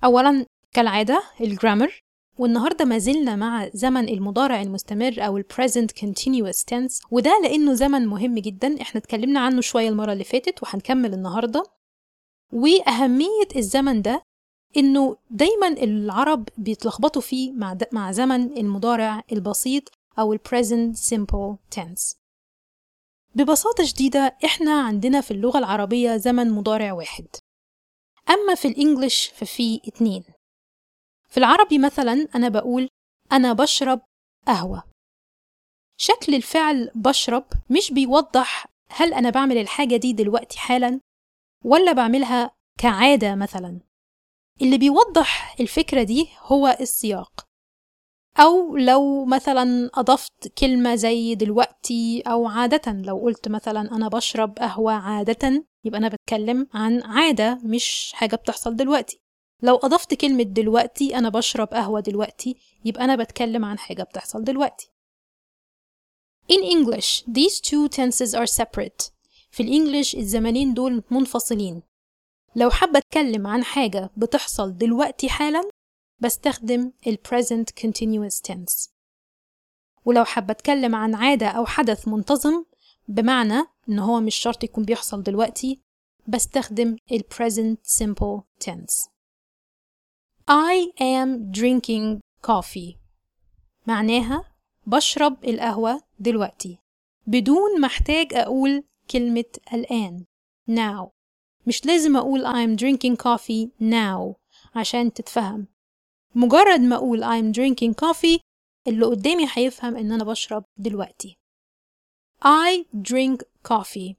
أولا 0.03 0.45
كالعادة 0.73 1.23
الجرامر 1.41 2.01
والنهاردة 2.37 2.85
ما 2.85 2.97
زلنا 2.97 3.35
مع 3.35 3.69
زمن 3.73 4.09
المضارع 4.09 4.61
المستمر 4.61 5.15
أو 5.17 5.37
ال 5.37 5.45
present 5.53 6.01
continuous 6.01 6.57
tense 6.71 7.05
وده 7.11 7.39
لأنه 7.43 7.73
زمن 7.73 8.07
مهم 8.07 8.39
جدا. 8.39 8.81
إحنا 8.81 9.01
اتكلمنا 9.01 9.39
عنه 9.39 9.61
شوية 9.61 9.89
المرة 9.89 10.13
اللي 10.13 10.23
فاتت 10.23 10.63
وهنكمل 10.63 11.13
النهاردة. 11.13 11.63
وأهمية 12.53 13.47
الزمن 13.55 14.01
ده 14.01 14.21
إنه 14.77 15.17
دايما 15.29 15.67
العرب 15.67 16.49
بيتلخبطوا 16.57 17.21
فيه 17.21 17.51
مع, 17.51 17.77
مع 17.91 18.11
زمن 18.11 18.57
المضارع 18.57 19.23
البسيط 19.31 19.83
أو 20.19 20.33
ال 20.33 20.39
present 20.49 20.97
simple 20.97 21.79
tense. 21.79 22.15
ببساطة 23.35 23.83
شديدة 23.83 24.37
إحنا 24.45 24.81
عندنا 24.81 25.21
في 25.21 25.31
اللغة 25.31 25.59
العربية 25.59 26.17
زمن 26.17 26.51
مضارع 26.51 26.93
واحد. 26.93 27.27
أما 28.29 28.55
في 28.55 28.67
الإنجليش 28.67 29.27
ففي 29.27 29.81
اتنين. 29.87 30.23
في 31.29 31.37
العربي 31.37 31.79
مثلا 31.79 32.27
أنا 32.35 32.49
بقول 32.49 32.89
أنا 33.31 33.53
بشرب 33.53 34.01
قهوة. 34.47 34.83
شكل 35.97 36.35
الفعل 36.35 36.91
بشرب 36.95 37.45
مش 37.69 37.91
بيوضح 37.91 38.65
هل 38.89 39.13
أنا 39.13 39.29
بعمل 39.29 39.57
الحاجة 39.57 39.95
دي 39.95 40.13
دلوقتي 40.13 40.59
حالا 40.59 40.99
ولا 41.65 41.91
بعملها 41.91 42.51
كعادة 42.79 43.35
مثلا. 43.35 43.79
اللي 44.61 44.77
بيوضح 44.77 45.55
الفكرة 45.59 46.03
دي 46.03 46.29
هو 46.39 46.77
السياق. 46.79 47.45
أو 48.39 48.77
لو 48.77 49.25
مثلا 49.25 49.89
أضفت 49.93 50.47
كلمة 50.57 50.95
زي 50.95 51.35
دلوقتي 51.35 52.21
أو 52.27 52.47
عادة 52.47 52.91
لو 52.91 53.17
قلت 53.17 53.47
مثلا 53.47 53.81
أنا 53.81 54.07
بشرب 54.07 54.57
قهوة 54.59 54.93
عادة 54.93 55.65
يبقى 55.83 55.99
أنا 55.99 56.07
بتكلم 56.07 56.67
عن 56.73 57.03
عادة 57.03 57.59
مش 57.63 58.11
حاجة 58.15 58.35
بتحصل 58.35 58.75
دلوقتي 58.75 59.21
لو 59.61 59.75
أضفت 59.75 60.13
كلمة 60.13 60.43
دلوقتي 60.43 61.17
أنا 61.17 61.29
بشرب 61.29 61.67
قهوة 61.67 61.99
دلوقتي 61.99 62.55
يبقى 62.85 63.03
أنا 63.03 63.15
بتكلم 63.15 63.65
عن 63.65 63.79
حاجة 63.79 64.03
بتحصل 64.03 64.43
دلوقتي 64.43 64.91
In 66.51 66.63
English, 66.63 67.23
these 67.27 67.61
two 67.61 67.87
tenses 67.87 68.33
are 68.33 68.47
separate. 68.61 69.11
في 69.51 69.63
الإنجليش 69.63 70.15
الزمنين 70.15 70.73
دول 70.73 71.03
منفصلين. 71.11 71.81
لو 72.55 72.69
حابة 72.69 72.97
أتكلم 72.99 73.47
عن 73.47 73.63
حاجة 73.63 74.09
بتحصل 74.17 74.77
دلوقتي 74.77 75.29
حالا 75.29 75.69
بستخدم 76.19 76.91
ال 77.07 77.17
present 77.27 77.83
continuous 77.85 78.41
tense. 78.51 78.89
ولو 80.05 80.25
حابة 80.25 80.51
أتكلم 80.51 80.95
عن 80.95 81.15
عادة 81.15 81.47
أو 81.47 81.65
حدث 81.65 82.07
منتظم 82.07 82.65
بمعنى 83.07 83.63
إن 83.89 83.99
هو 83.99 84.19
مش 84.19 84.35
شرط 84.35 84.63
يكون 84.63 84.83
بيحصل 84.83 85.23
دلوقتي 85.23 85.81
بستخدم 86.27 86.95
ال 87.11 87.23
present 87.33 87.91
simple 87.97 88.41
tense. 88.65 89.09
I 90.49 90.91
am 90.99 91.51
drinking 91.59 92.19
coffee. 92.47 92.95
معناها 93.87 94.43
بشرب 94.87 95.45
القهوة 95.45 96.01
دلوقتي. 96.19 96.77
بدون 97.27 97.81
محتاج 97.81 98.33
أقول 98.33 98.83
كلمة 99.11 99.45
الآن. 99.73 100.25
Now. 100.69 101.09
مش 101.67 101.85
لازم 101.85 102.17
أقول 102.17 102.45
I'm 102.45 102.79
drinking 102.79 103.15
coffee 103.15 103.69
now 103.81 104.35
عشان 104.75 105.13
تتفهم. 105.13 105.67
مجرد 106.35 106.79
ما 106.79 106.95
أقول 106.95 107.23
I'm 107.23 107.55
drinking 107.55 107.93
coffee 108.05 108.39
اللي 108.87 109.05
قدامي 109.05 109.47
هيفهم 109.53 109.95
إن 109.97 110.11
أنا 110.11 110.23
بشرب 110.23 110.63
دلوقتي. 110.77 111.37
I 112.43 112.85
drink 112.95 113.43
coffee. 113.63 114.15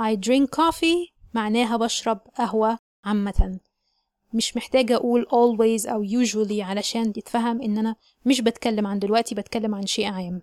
I 0.00 0.16
drink 0.16 0.50
coffee 0.50 1.12
معناها 1.34 1.76
بشرب 1.76 2.20
قهوة 2.34 2.78
عامة. 3.04 3.60
مش 4.34 4.56
محتاجة 4.56 4.96
أقول 4.96 5.26
always 5.26 5.88
أو 5.88 6.04
usually 6.04 6.60
علشان 6.60 7.12
يتفهم 7.16 7.62
إن 7.62 7.78
أنا 7.78 7.96
مش 8.26 8.40
بتكلم 8.40 8.86
عن 8.86 8.98
دلوقتي 8.98 9.34
بتكلم 9.34 9.74
عن 9.74 9.86
شيء 9.86 10.06
عام. 10.06 10.42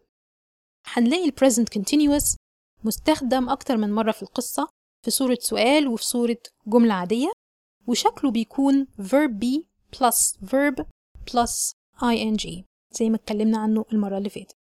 هنلاقي 0.86 1.26
ال 1.26 1.34
present 1.34 1.80
continuous 1.80 2.36
مستخدم 2.84 3.50
أكتر 3.50 3.78
من 3.78 3.94
مرة 3.94 4.12
في 4.12 4.24
القصة 4.24 4.68
في 5.06 5.12
صورة 5.12 5.38
سؤال 5.42 5.88
وفي 5.88 6.06
صورة 6.06 6.38
جملة 6.68 6.94
عادية 6.94 7.32
وشكله 7.88 8.32
بيكون 8.32 8.88
verb 9.02 9.32
be 9.44 9.64
plus 9.96 10.38
verb 10.46 10.84
plus 11.32 11.74
ing 12.02 12.64
زي 12.92 13.10
ما 13.10 13.16
اتكلمنا 13.16 13.58
عنه 13.58 13.86
المرة 13.94 14.18
اللي 14.18 14.30
فاتت. 14.30 14.59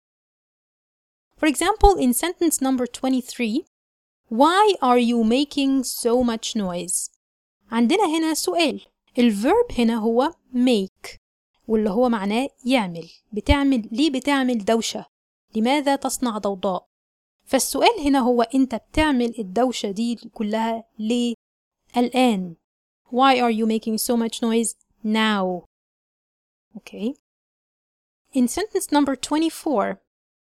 For 1.42 1.48
example, 1.48 1.96
in 1.96 2.14
sentence 2.14 2.60
number 2.62 2.86
23, 2.86 3.64
Why 4.28 4.74
are 4.80 4.98
you 4.98 5.24
making 5.24 5.82
so 5.82 6.22
much 6.22 6.54
noise? 6.54 7.10
عندنا 7.70 8.06
هنا 8.06 8.34
سؤال 8.34 8.80
الverb 9.18 9.78
هنا 9.78 9.96
هو 9.96 10.34
make 10.54 11.18
واللي 11.68 11.90
هو 11.90 12.08
معناه 12.08 12.48
يعمل 12.66 13.10
بتعمل 13.32 13.88
ليه 13.92 14.10
بتعمل 14.10 14.64
دوشة 14.64 15.06
لماذا 15.54 15.96
تصنع 15.96 16.38
ضوضاء 16.38 16.86
فالسؤال 17.44 18.00
هنا 18.04 18.18
هو 18.18 18.42
أنت 18.42 18.74
بتعمل 18.74 19.34
الدوشة 19.38 19.90
دي 19.90 20.16
كلها 20.34 20.84
ليه 20.98 21.34
الآن 21.96 22.56
Why 23.10 23.40
are 23.40 23.50
you 23.50 23.66
making 23.66 23.98
so 23.98 24.16
much 24.16 24.42
noise 24.42 24.74
now? 25.04 25.64
Okay. 26.76 27.14
In 28.32 28.48
sentence 28.48 28.92
number 28.92 29.16
24, 29.16 29.98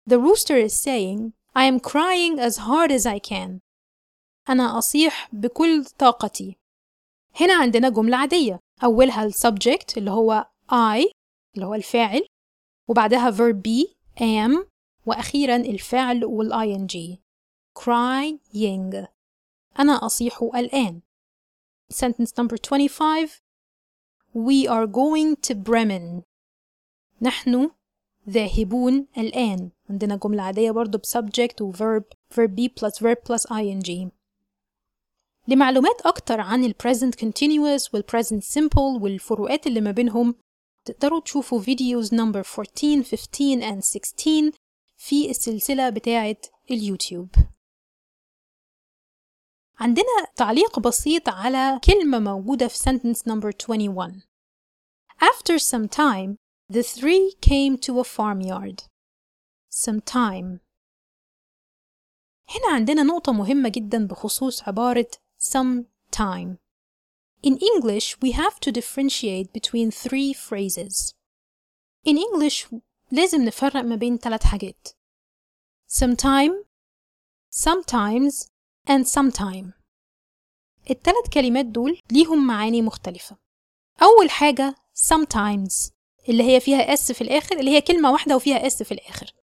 the 0.05 0.19
rooster 0.19 0.57
is 0.57 0.73
saying, 0.73 1.33
I 1.55 1.65
am 1.65 1.79
crying 1.79 2.39
as 2.39 2.57
hard 2.57 2.91
as 2.91 3.05
I 3.05 3.19
can. 3.19 3.59
أنا 4.49 4.77
أصيح 4.77 5.29
بكل 5.33 5.85
طاقتي. 5.85 6.57
هنا 7.41 7.53
عندنا 7.53 7.89
جملة 7.89 8.17
عادية. 8.17 8.59
أولها 8.83 9.25
ال 9.25 9.33
subject 9.33 9.97
اللي 9.97 10.11
هو 10.11 10.45
I 10.71 11.11
اللي 11.55 11.65
هو 11.65 11.73
الفاعل 11.73 12.25
وبعدها 12.89 13.31
verb 13.31 13.55
be 13.55 13.93
am 14.19 14.65
وأخيرا 15.05 15.55
الفعل 15.55 16.25
وال 16.25 16.53
ing 16.53 17.17
crying. 17.79 19.07
أنا 19.79 20.05
أصيح 20.05 20.41
الآن. 20.55 21.01
Sentence 21.93 22.33
number 22.37 22.57
25 22.57 23.29
We 24.35 24.67
are 24.67 24.87
going 24.87 25.35
to 25.35 25.55
Bremen. 25.55 26.23
نحن 27.21 27.71
ذاهبون 28.29 29.07
الآن. 29.17 29.71
عندنا 29.93 30.15
جملة 30.15 30.43
عادية 30.43 30.71
برضو 30.71 30.97
ب 30.97 31.05
subject 31.05 31.63
و 31.63 31.71
verb 31.71 32.03
verb 32.35 32.49
be 32.49 32.67
plus 32.67 32.99
verb 32.99 33.17
plus 33.27 33.45
ing. 33.51 34.09
لمعلومات 35.47 36.01
أكتر 36.05 36.41
عن 36.41 36.63
ال 36.63 36.75
present 36.83 37.25
continuous 37.25 37.93
وال 37.93 38.03
present 38.11 38.43
simple 38.43 39.01
والفروقات 39.01 39.67
اللي 39.67 39.81
ما 39.81 39.91
بينهم 39.91 40.35
تقدروا 40.85 41.19
تشوفوا 41.19 41.59
videos 41.59 42.09
number 42.15 42.43
14, 42.59 43.03
15 43.03 43.61
and 43.61 43.79
16 43.79 44.51
في 44.97 45.29
السلسلة 45.29 45.89
بتاعة 45.89 46.37
اليوتيوب. 46.71 47.29
عندنا 49.79 50.25
تعليق 50.35 50.79
بسيط 50.79 51.29
على 51.29 51.79
كلمة 51.83 52.19
موجودة 52.19 52.67
في 52.67 52.77
sentence 52.77 53.19
number 53.19 53.51
21 53.69 54.21
After 55.21 55.59
some 55.59 55.87
time, 55.87 56.37
the 56.69 56.83
three 56.83 57.33
came 57.41 57.77
to 57.77 57.99
a 57.99 58.03
farmyard. 58.03 58.92
Some 59.73 60.01
time. 60.01 60.59
هنا 62.49 62.73
عندنا 62.73 63.03
نقطة 63.03 63.31
مهمة 63.31 63.69
جدا 63.69 64.07
بخصوص 64.07 64.63
عبارة 64.63 65.11
some 65.39 65.83
time. 66.15 66.57
In 67.47 67.57
English, 67.57 68.17
we 68.21 68.31
have 68.31 68.59
to 68.59 68.71
differentiate 68.71 69.51
between 69.51 69.91
three 69.91 70.33
phrases. 70.33 71.13
In 72.07 72.17
English, 72.17 72.75
لازم 73.11 73.45
نفرق 73.45 73.81
ما 73.81 73.95
بين 73.95 74.17
ثلاث 74.17 74.43
حاجات. 74.43 74.87
Sometime, 75.87 76.65
sometimes, 77.51 78.47
and 78.89 79.07
sometime. 79.07 79.73
الثلاث 80.89 81.29
كلمات 81.33 81.65
دول 81.65 81.99
ليهم 82.11 82.47
معاني 82.47 82.81
مختلفة. 82.81 83.37
أول 84.01 84.29
حاجة 84.29 84.75
sometimes 84.95 85.91
اللي 86.29 86.43
هي 86.43 86.59
فيها 86.59 86.95
s 86.95 87.11
في 87.11 87.21
الآخر 87.21 87.59
اللي 87.59 87.71
هي 87.71 87.81
كلمة 87.81 88.11
واحدة 88.11 88.35
وفيها 88.35 88.69
s 88.69 88.83
في 88.83 88.91
الآخر. 88.91 89.42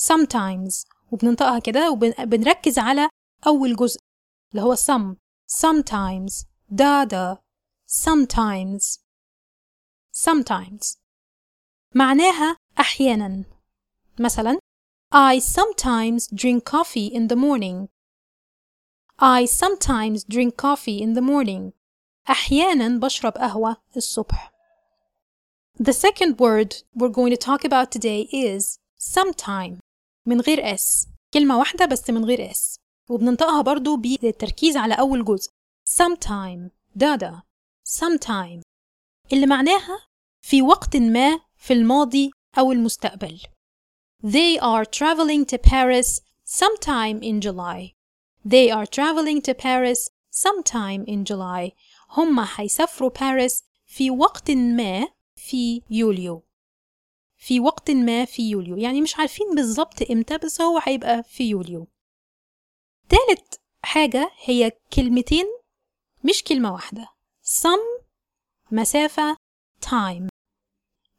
sometimes 0.00 0.86
وبننطقها 1.12 1.58
كده 1.58 1.90
وبنركز 1.90 2.78
على 2.78 3.08
أول 3.46 3.76
جزء 3.76 4.00
اللي 4.50 4.62
هو 4.62 4.76
some 4.76 5.16
sometimes 5.52 6.44
دادا 6.68 7.38
sometimes 7.90 8.98
sometimes 10.12 10.96
معناها 11.94 12.56
أحيانا 12.80 13.44
مثلا 14.20 14.58
I 15.14 15.38
sometimes 15.40 16.26
drink 16.34 16.64
coffee 16.64 17.08
in 17.14 17.28
the 17.28 17.36
morning 17.36 17.88
I 19.18 19.46
sometimes 19.46 20.24
drink 20.24 20.56
coffee 20.56 21.00
in 21.00 21.14
the 21.14 21.22
morning 21.22 21.72
أحيانا 22.30 23.00
بشرب 23.00 23.32
قهوة 23.32 23.76
الصبح 23.96 24.52
The 25.78 25.92
second 25.92 26.38
word 26.40 26.82
we're 26.94 27.16
going 27.18 27.30
to 27.30 27.36
talk 27.36 27.64
about 27.64 27.90
today 27.90 28.28
is 28.32 28.78
sometime 28.98 29.80
من 30.25 30.41
غير 30.41 30.75
s 30.77 31.07
كلمة 31.33 31.57
واحدة 31.59 31.85
بس 31.85 32.09
من 32.09 32.25
غير 32.25 32.51
s 32.51 32.77
وبننطقها 33.09 33.61
برضو 33.61 33.97
بالتركيز 33.97 34.77
على 34.77 34.93
أول 34.93 35.25
جزء. 35.25 35.51
sometime. 35.89 36.69
دادا 36.95 37.41
sometime. 37.87 38.61
اللي 39.33 39.45
معناها 39.45 40.07
في 40.41 40.61
وقت 40.61 40.97
ما 40.97 41.39
في 41.57 41.73
الماضي 41.73 42.31
أو 42.57 42.71
المستقبل. 42.71 43.41
They 44.23 44.59
are 44.59 44.85
traveling 44.85 45.45
to 45.45 45.57
Paris 45.57 46.21
sometime 46.45 47.21
in 47.23 47.41
July. 47.41 47.93
They 48.45 48.69
are 48.69 48.85
traveling 48.85 49.41
to 49.41 49.53
Paris 49.53 50.09
sometime 50.31 51.05
in 51.07 51.25
July. 51.25 51.71
هم 52.09 52.45
هيسافروا 52.55 53.09
باريس 53.09 53.63
في 53.85 54.11
وقت 54.11 54.51
ما 54.51 55.07
في 55.35 55.81
يوليو. 55.89 56.43
في 57.41 57.59
وقت 57.59 57.91
ما 57.91 58.25
في 58.25 58.49
يوليو. 58.49 58.77
يعني 58.77 59.01
مش 59.01 59.15
عارفين 59.17 59.55
بالظبط 59.55 60.11
إمتى 60.11 60.37
بس 60.37 60.61
هو 60.61 60.79
هيبقى 60.83 61.23
في 61.23 61.49
يوليو. 61.49 61.87
تالت 63.09 63.61
حاجة 63.83 64.31
هي 64.43 64.71
كلمتين 64.93 65.45
مش 66.23 66.43
كلمة 66.43 66.73
واحدة. 66.73 67.07
some 67.43 68.03
مسافة 68.71 69.37
time. 69.85 70.27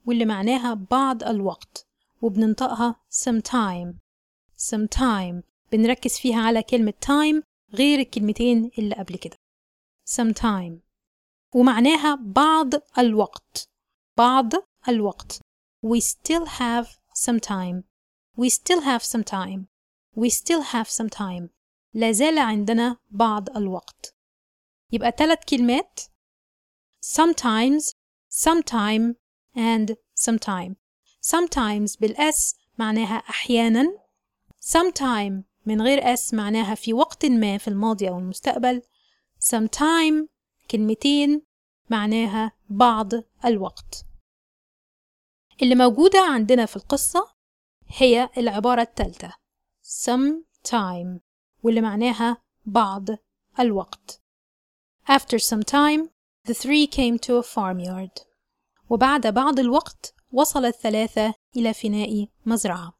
واللي 0.06 0.24
معناها 0.24 0.74
بعض 0.74 1.22
الوقت. 1.22 1.86
وبننطقها 2.22 3.00
sometime. 3.10 3.94
sometime. 4.58 5.42
بنركز 5.72 6.18
فيها 6.18 6.40
على 6.40 6.62
كلمة 6.62 6.94
time 7.04 7.42
غير 7.74 7.98
الكلمتين 8.00 8.70
اللي 8.78 8.94
قبل 8.94 9.16
كده. 9.16 9.36
sometime. 10.10 10.78
ومعناها 11.54 12.14
بعض 12.14 12.70
الوقت. 12.98 13.68
بعض 14.18 14.52
الوقت. 14.88 15.40
we 15.81 15.99
still 15.99 16.45
have 16.45 16.87
some 17.13 17.39
time 17.39 17.83
we 18.37 18.49
still 18.49 18.81
have 18.81 19.03
some 19.03 19.23
time 19.23 19.67
we 20.15 20.29
still 20.29 20.61
have 20.61 20.87
some 20.89 21.09
time 21.09 21.49
لازال 21.93 22.39
عندنا 22.39 22.97
بعض 23.09 23.57
الوقت 23.57 24.15
يبقى 24.91 25.13
ثلاث 25.17 25.39
كلمات 25.49 25.99
sometimes 27.05 27.93
sometime 28.29 29.15
and 29.55 29.95
sometime 30.15 30.75
sometimes 31.21 31.99
بالاس 32.01 32.55
معناها 32.77 33.15
أحيانا 33.17 33.97
sometime 34.61 35.43
من 35.65 35.81
غير 35.81 36.13
اس 36.13 36.33
معناها 36.33 36.75
في 36.75 36.93
وقت 36.93 37.25
ما 37.25 37.57
في 37.57 37.67
الماضي 37.67 38.09
أو 38.09 38.19
المستقبل 38.19 38.81
sometime 39.39 40.27
كلمتين 40.71 41.41
معناها 41.89 42.51
بعض 42.69 43.11
الوقت 43.45 44.05
اللي 45.62 45.74
موجودة 45.74 46.20
عندنا 46.20 46.66
في 46.66 46.76
القصة 46.76 47.32
هي 47.88 48.30
العبارة 48.38 48.82
الثالثة 48.82 49.32
sometime 49.84 51.20
واللي 51.62 51.80
معناها 51.80 52.42
بعض 52.66 53.08
الوقت 53.60 54.22
After 55.10 55.38
some 55.38 55.62
time, 55.62 56.10
the 56.48 56.54
three 56.54 56.86
came 56.86 57.18
to 57.18 57.36
a 57.38 57.42
farmyard. 57.42 58.26
وبعد 58.90 59.26
بعض 59.26 59.58
الوقت 59.58 60.14
وصل 60.32 60.64
الثلاثة 60.64 61.34
إلى 61.56 61.74
فناء 61.74 62.28
مزرعة. 62.46 62.92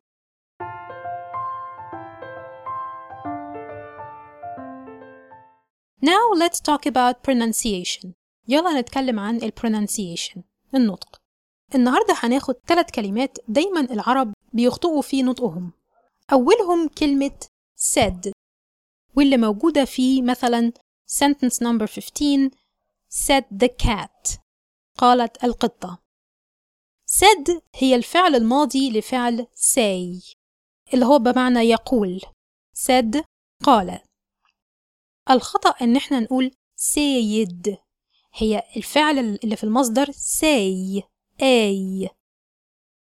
Now 6.02 6.32
let's 6.34 6.60
talk 6.60 6.86
about 6.86 7.22
pronunciation. 7.22 8.12
يلا 8.48 8.80
نتكلم 8.80 9.20
عن 9.20 9.40
pronunciation 9.40 10.40
النطق. 10.74 11.21
النهاردة 11.74 12.14
هناخد 12.16 12.54
ثلاث 12.66 12.90
كلمات 12.90 13.38
دايما 13.48 13.80
العرب 13.80 14.32
بيخطئوا 14.52 15.02
في 15.02 15.22
نطقهم. 15.22 15.72
أولهم 16.32 16.88
كلمة 16.88 17.40
said 17.94 18.30
واللي 19.16 19.36
موجودة 19.36 19.84
في 19.84 20.22
مثلا 20.22 20.72
sentence 21.10 21.56
number 21.64 21.84
15 21.84 22.50
said 23.10 23.44
the 23.64 23.68
cat 23.86 24.38
قالت 24.98 25.44
القطة. 25.44 25.98
said 27.10 27.60
هي 27.74 27.94
الفعل 27.94 28.34
الماضي 28.34 28.90
لفعل 28.98 29.46
say 29.54 30.34
اللي 30.94 31.06
هو 31.06 31.18
بمعنى 31.18 31.58
يقول. 31.60 32.20
said 32.76 33.24
قال. 33.64 34.00
الخطأ 35.30 35.70
إن 35.84 35.96
إحنا 35.96 36.20
نقول 36.20 36.50
سيد 36.76 37.76
هي 38.34 38.62
الفعل 38.76 39.18
اللي 39.18 39.56
في 39.56 39.64
المصدر 39.64 40.06
say. 40.12 41.02
أي. 41.42 42.08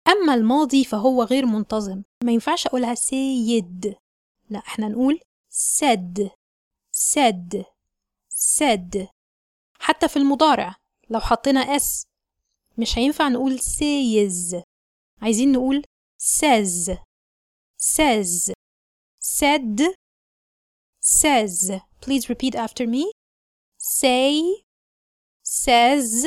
أما 0.08 0.34
الماضي 0.34 0.84
فهو 0.84 1.22
غير 1.22 1.46
منتظم. 1.46 2.02
ما 2.24 2.32
ينفعش 2.32 2.66
أقولها 2.66 2.94
سيد. 2.94 3.96
لا 4.50 4.58
إحنا 4.58 4.88
نقول 4.88 5.20
said 5.52 6.30
said 6.92 7.64
said 8.28 9.06
حتى 9.78 10.08
في 10.08 10.16
المضارع 10.16 10.74
لو 11.10 11.20
حطينا 11.20 11.60
اس 11.60 12.06
مش 12.78 12.98
هينفع 12.98 13.28
نقول 13.28 13.58
says 13.60 14.62
عايزين 15.22 15.52
نقول 15.52 15.82
says 16.22 16.96
says 17.76 18.52
said 19.20 19.80
says 21.00 21.80
please 22.00 22.28
repeat 22.28 22.54
after 22.54 22.86
me. 22.86 23.12
say 23.78 24.42
says 25.42 26.26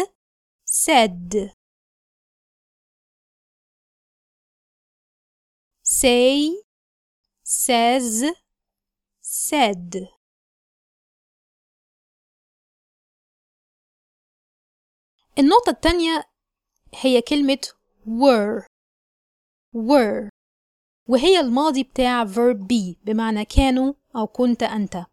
said 0.65 1.51
say 6.01 6.55
says 7.43 8.23
said 9.21 10.07
النقطة 15.39 15.69
التانية 15.69 16.23
هي 16.95 17.21
كلمة 17.21 17.67
were. 18.05 18.65
Were. 19.75 20.29
وهي 21.09 21.39
الماضي 21.39 21.83
بتاع 21.83 22.25
verb 22.25 22.57
be 22.57 22.95
بمعنى 23.03 23.45
كانوا 23.45 23.93
أو 24.15 24.27
كنت 24.27 24.63
أنت. 24.63 25.05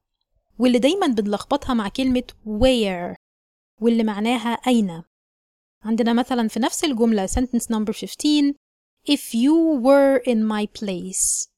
واللي 0.58 0.78
دايما 0.78 1.06
بنلخبطها 1.06 1.74
مع 1.74 1.88
كلمة 1.88 2.26
where 2.46 3.16
واللي 3.80 4.04
معناها 4.04 4.50
أين. 4.50 5.02
عندنا 5.82 6.12
مثلا 6.12 6.48
في 6.48 6.60
نفس 6.60 6.84
الجملة 6.84 7.26
sentence 7.26 7.66
number 7.72 7.92
15 7.92 8.65
if 9.06 9.34
you 9.34 9.54
were 9.86 10.16
in 10.32 10.44
my 10.44 10.66
place. 10.66 11.48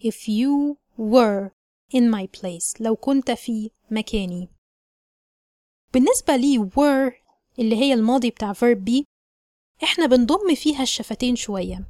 If 0.00 0.28
you 0.28 0.78
were 0.96 1.50
in 1.90 2.10
my 2.10 2.26
place. 2.26 2.80
لو 2.80 2.96
كنت 2.96 3.30
في 3.30 3.70
مكاني. 3.90 4.48
بالنسبة 5.94 6.36
لي 6.36 6.58
were 6.58 7.12
اللي 7.58 7.76
هي 7.76 7.94
الماضي 7.94 8.30
بتاع 8.30 8.52
verb 8.52 8.78
be 8.88 9.04
إحنا 9.84 10.06
بنضم 10.06 10.54
فيها 10.54 10.82
الشفتين 10.82 11.36
شوية. 11.36 11.88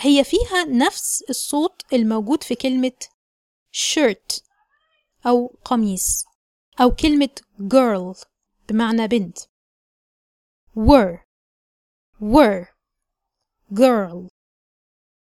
هي 0.00 0.24
فيها 0.24 0.64
نفس 0.64 1.22
الصوت 1.30 1.82
الموجود 1.92 2.42
في 2.42 2.54
كلمة 2.54 2.92
shirt 3.72 4.42
أو 5.26 5.56
قميص 5.64 6.24
أو 6.80 6.90
كلمة 6.94 7.30
girl 7.60 8.24
بمعنى 8.68 9.08
بنت. 9.08 9.38
were 10.76 11.18
were 12.20 12.66
girl. 13.74 14.33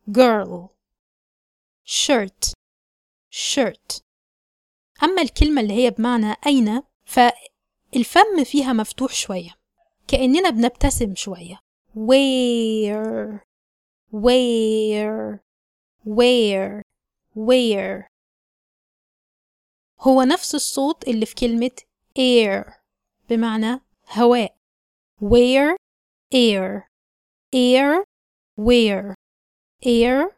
Girl. 0.09 0.69
Shirt. 1.85 2.53
Shirt. 3.29 4.01
أما 5.03 5.21
الكلمة 5.21 5.61
اللي 5.61 5.73
هي 5.73 5.89
بمعنى 5.89 6.35
أين 6.45 6.81
فالفم 7.05 8.43
فيها 8.43 8.73
مفتوح 8.73 9.13
شوية 9.13 9.55
كأننا 10.07 10.49
بنبتسم 10.49 11.15
شوية. 11.15 11.59
Where 11.95 13.39
where 14.11 15.39
where 16.05 16.81
where 17.35 18.07
هو 19.99 20.23
نفس 20.23 20.55
الصوت 20.55 21.07
اللي 21.07 21.25
في 21.25 21.35
كلمة 21.35 21.71
air 22.19 22.73
بمعنى 23.29 23.81
هواء. 24.13 24.55
Where 25.21 25.75
air. 26.33 26.87
Air. 27.55 28.03
Where 28.57 29.15
air 29.85 30.35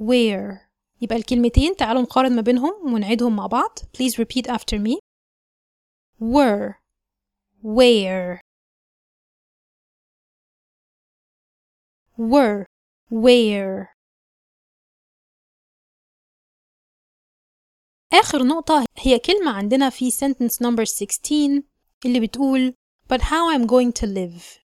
where 0.00 0.68
يبقى 1.00 1.16
الكلمتين 1.16 1.76
تعالوا 1.76 2.02
نقارن 2.02 2.36
ما 2.36 2.42
بينهم 2.42 2.94
ونعيدهم 2.94 3.36
مع 3.36 3.46
بعض. 3.46 3.78
Please 3.78 4.14
repeat 4.18 4.46
after 4.50 4.78
me. 4.78 4.98
Were 6.20 6.74
where 7.62 8.40
were 12.18 12.64
where 13.10 13.94
آخر 18.12 18.42
نقطة 18.46 18.84
هي 18.98 19.18
كلمة 19.18 19.50
عندنا 19.56 19.90
في 19.90 20.10
sentence 20.10 20.54
number 20.66 20.84
16 20.84 21.62
اللي 22.06 22.20
بتقول 22.20 22.74
but 23.12 23.20
how 23.20 23.52
I'm 23.54 23.66
going 23.66 23.92
to 24.00 24.06
live. 24.06 24.58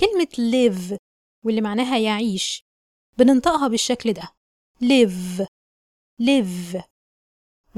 كلمة 0.00 0.28
live 0.36 0.96
واللي 1.44 1.60
معناها 1.60 1.98
يعيش 1.98 2.67
بننطقها 3.18 3.68
بالشكل 3.68 4.12
ده. 4.12 4.32
live 4.82 5.46
live 6.22 6.82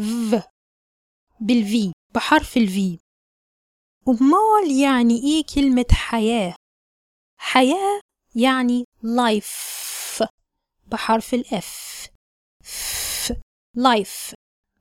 v 0.01 0.43
بالفي 1.41 1.93
بحرف 2.15 2.57
الفي. 2.57 2.99
أمال 4.09 4.81
يعني 4.83 5.15
إيه 5.23 5.45
كلمة 5.55 5.87
حياة؟ 5.93 6.55
حياة 7.39 8.01
يعني 8.35 8.85
life 9.05 10.27
بحرف 10.87 11.35
الإف 11.35 12.07
ف 12.65 13.33
life 13.79 14.35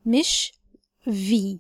مش 0.06 0.52
v. 1.10 1.58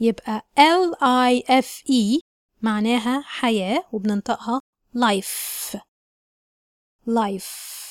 يبقى 0.00 0.46
L 0.58 0.94
I 0.96 1.44
F 1.62 1.82
E 1.90 2.20
معناها 2.62 3.20
حياة 3.20 3.88
وبننطقها 3.92 4.60
life. 4.94 5.78
Life. 7.06 7.87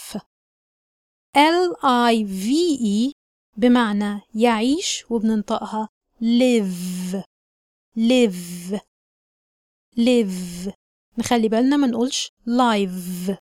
L 1.38 1.76
I 2.12 2.24
V 2.26 2.48
E 2.82 3.14
بمعنى 3.58 4.22
يعيش 4.36 5.06
وبننطقها 5.10 5.90
live. 6.22 7.24
Live. 7.98 8.80
Live. 9.98 10.72
نخلي 11.18 11.50
بالنا 11.50 11.78
ما 11.78 11.88
نقولش 11.88 12.28
live. 12.48 13.36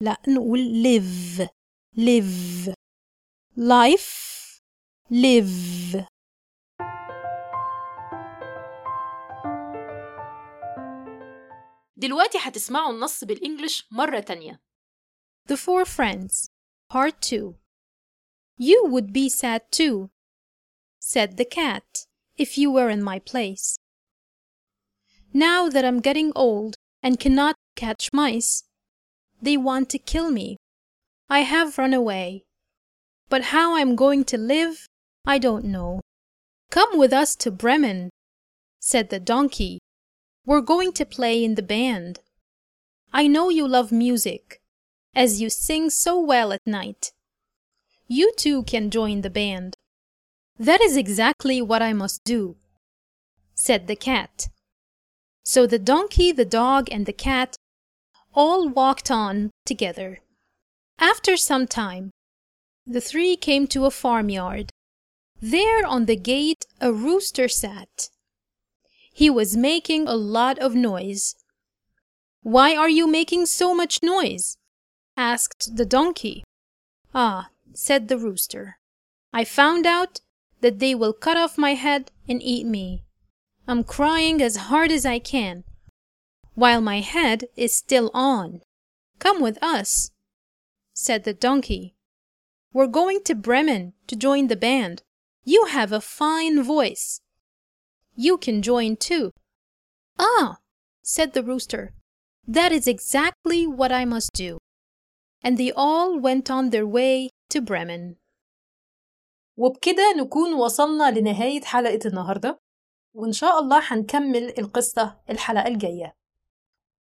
لا 0.00 0.16
نقول 0.28 0.82
live. 0.82 1.48
Live. 1.96 2.72
Life. 3.58 4.60
Live. 5.10 6.04
دلوقتي 11.96 12.38
هتسمعوا 12.40 12.92
النص 12.92 13.24
بالإنجلش 13.24 13.88
مرة 13.90 14.20
تانية. 14.20 14.60
The 15.52 15.56
Four 15.56 15.84
Friends. 15.84 16.53
Part 16.88 17.20
2 17.22 17.56
You 18.56 18.86
would 18.86 19.12
be 19.12 19.28
sad 19.28 19.62
too, 19.70 20.10
said 20.98 21.36
the 21.36 21.44
cat, 21.44 22.06
if 22.36 22.56
you 22.56 22.70
were 22.70 22.88
in 22.88 23.02
my 23.02 23.18
place. 23.18 23.78
Now 25.32 25.68
that 25.68 25.84
I'm 25.84 26.00
getting 26.00 26.32
old 26.36 26.76
and 27.02 27.18
cannot 27.18 27.56
catch 27.74 28.12
mice, 28.12 28.64
they 29.42 29.56
want 29.56 29.90
to 29.90 29.98
kill 29.98 30.30
me. 30.30 30.56
I 31.28 31.40
have 31.40 31.78
run 31.78 31.92
away. 31.92 32.44
But 33.28 33.46
how 33.46 33.76
I'm 33.76 33.96
going 33.96 34.24
to 34.24 34.38
live, 34.38 34.86
I 35.24 35.38
don't 35.38 35.64
know. 35.64 36.00
Come 36.70 36.98
with 36.98 37.12
us 37.12 37.34
to 37.36 37.50
Bremen, 37.50 38.10
said 38.78 39.10
the 39.10 39.20
donkey. 39.20 39.80
We're 40.46 40.60
going 40.60 40.92
to 40.92 41.06
play 41.06 41.42
in 41.42 41.54
the 41.54 41.62
band. 41.62 42.20
I 43.12 43.26
know 43.26 43.48
you 43.48 43.66
love 43.66 43.90
music, 43.90 44.60
as 45.14 45.40
you 45.40 45.48
sing 45.50 45.90
so 45.90 46.20
well 46.20 46.52
at 46.52 46.66
night. 46.66 47.12
You 48.06 48.32
too 48.36 48.64
can 48.64 48.90
join 48.90 49.20
the 49.22 49.30
band. 49.30 49.76
That 50.58 50.80
is 50.80 50.96
exactly 50.96 51.60
what 51.62 51.82
I 51.82 51.92
must 51.92 52.24
do, 52.24 52.56
said 53.54 53.86
the 53.86 53.96
cat. 53.96 54.48
So 55.42 55.66
the 55.66 55.78
donkey, 55.78 56.32
the 56.32 56.44
dog, 56.44 56.88
and 56.90 57.06
the 57.06 57.12
cat 57.12 57.56
all 58.34 58.68
walked 58.68 59.10
on 59.10 59.50
together. 59.64 60.20
After 60.98 61.36
some 61.36 61.66
time, 61.66 62.10
the 62.86 63.00
three 63.00 63.36
came 63.36 63.66
to 63.68 63.84
a 63.84 63.90
farmyard. 63.90 64.70
There 65.40 65.86
on 65.86 66.06
the 66.06 66.16
gate 66.16 66.64
a 66.80 66.92
rooster 66.92 67.48
sat. 67.48 68.10
He 69.12 69.30
was 69.30 69.56
making 69.56 70.06
a 70.06 70.14
lot 70.14 70.58
of 70.58 70.74
noise. 70.74 71.34
Why 72.42 72.76
are 72.76 72.88
you 72.88 73.06
making 73.06 73.46
so 73.46 73.74
much 73.74 74.00
noise? 74.02 74.56
Asked 75.16 75.76
the 75.76 75.86
donkey. 75.86 76.44
Ah, 77.14 77.48
said 77.72 78.08
the 78.08 78.18
rooster, 78.18 78.78
I 79.32 79.44
found 79.44 79.86
out 79.86 80.20
that 80.60 80.78
they 80.78 80.94
will 80.94 81.12
cut 81.12 81.36
off 81.36 81.58
my 81.58 81.74
head 81.74 82.10
and 82.28 82.42
eat 82.42 82.66
me. 82.66 83.04
I'm 83.66 83.84
crying 83.84 84.42
as 84.42 84.56
hard 84.56 84.90
as 84.92 85.06
I 85.06 85.18
can, 85.18 85.64
while 86.54 86.80
my 86.80 87.00
head 87.00 87.44
is 87.56 87.74
still 87.74 88.10
on. 88.12 88.60
Come 89.18 89.40
with 89.40 89.58
us, 89.62 90.10
said 90.92 91.24
the 91.24 91.34
donkey. 91.34 91.94
We're 92.72 92.88
going 92.88 93.22
to 93.24 93.34
Bremen 93.34 93.92
to 94.08 94.16
join 94.16 94.48
the 94.48 94.56
band. 94.56 95.02
You 95.44 95.66
have 95.66 95.92
a 95.92 96.00
fine 96.00 96.62
voice. 96.62 97.20
You 98.16 98.36
can 98.36 98.62
join 98.62 98.96
too. 98.96 99.30
Ah, 100.18 100.58
said 101.02 101.32
the 101.32 101.42
rooster, 101.42 101.92
that 102.46 102.72
is 102.72 102.86
exactly 102.86 103.66
what 103.66 103.92
I 103.92 104.04
must 104.04 104.32
do. 104.32 104.58
And 105.46 105.58
they 105.58 105.72
all 105.72 106.20
went 106.20 106.50
on 106.50 106.70
their 106.70 106.86
way 106.86 107.28
to 107.54 107.60
Bremen. 107.60 108.16
وبكده 109.56 110.14
نكون 110.16 110.54
وصلنا 110.54 111.10
لنهاية 111.10 111.60
حلقة 111.60 111.98
النهاردة 112.06 112.60
وإن 113.14 113.32
شاء 113.32 113.58
الله 113.58 113.80
هنكمل 113.82 114.58
القصة 114.58 115.16
الحلقة 115.30 115.66
الجاية. 115.66 116.16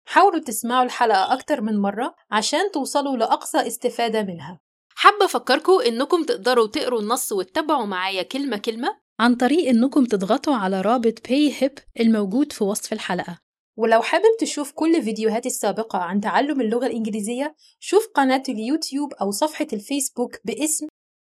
حاولوا 0.04 0.40
تسمعوا 0.40 0.84
الحلقة 0.84 1.32
أكتر 1.32 1.60
من 1.60 1.78
مرة 1.78 2.14
عشان 2.30 2.70
توصلوا 2.70 3.16
لأقصى 3.16 3.66
استفادة 3.66 4.22
منها. 4.22 4.60
حابة 4.94 5.24
أفكركم 5.24 5.80
إنكم 5.86 6.24
تقدروا 6.24 6.66
تقروا 6.66 7.00
النص 7.00 7.32
وتتابعوا 7.32 7.86
معايا 7.86 8.22
كلمة 8.22 8.56
كلمة؟ 8.56 9.00
عن 9.20 9.34
طريق 9.34 9.68
إنكم 9.68 10.04
تضغطوا 10.04 10.54
على 10.54 10.80
رابط 10.80 11.18
PayHip 11.18 11.82
الموجود 12.00 12.52
في 12.52 12.64
وصف 12.64 12.92
الحلقة. 12.92 13.38
ولو 13.80 14.02
حابب 14.02 14.36
تشوف 14.40 14.72
كل 14.72 15.02
فيديوهاتي 15.02 15.48
السابقة 15.48 15.98
عن 15.98 16.20
تعلم 16.20 16.60
اللغة 16.60 16.86
الإنجليزية 16.86 17.56
شوف 17.78 18.08
قناة 18.14 18.42
اليوتيوب 18.48 19.14
أو 19.14 19.30
صفحة 19.30 19.66
الفيسبوك 19.72 20.36
باسم 20.44 20.86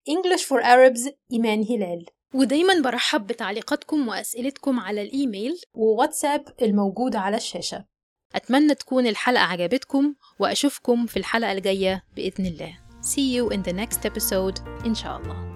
English 0.09 0.41
for 0.41 0.63
Arabs 0.63 1.11
إيمان 1.31 1.65
هلال. 1.69 2.05
ودايما 2.33 2.81
برحب 2.81 3.27
بتعليقاتكم 3.27 4.07
وأسئلتكم 4.07 4.79
على 4.79 5.01
الإيميل. 5.01 5.61
وواتساب 5.73 6.45
الموجود 6.61 7.15
على 7.15 7.37
الشاشة. 7.37 7.85
أتمنى 8.35 8.75
تكون 8.75 9.07
الحلقة 9.07 9.43
عجبتكم 9.43 10.15
وأشوفكم 10.39 11.05
في 11.05 11.17
الحلقة 11.17 11.51
الجاية 11.51 12.03
بإذن 12.15 12.45
الله. 12.45 12.79
See 13.01 13.35
you 13.35 13.55
in 13.55 13.63
the 13.63 13.73
next 13.73 13.99
episode 14.05 14.85
إن 14.85 14.95
شاء 14.95 15.17
الله. 15.17 15.52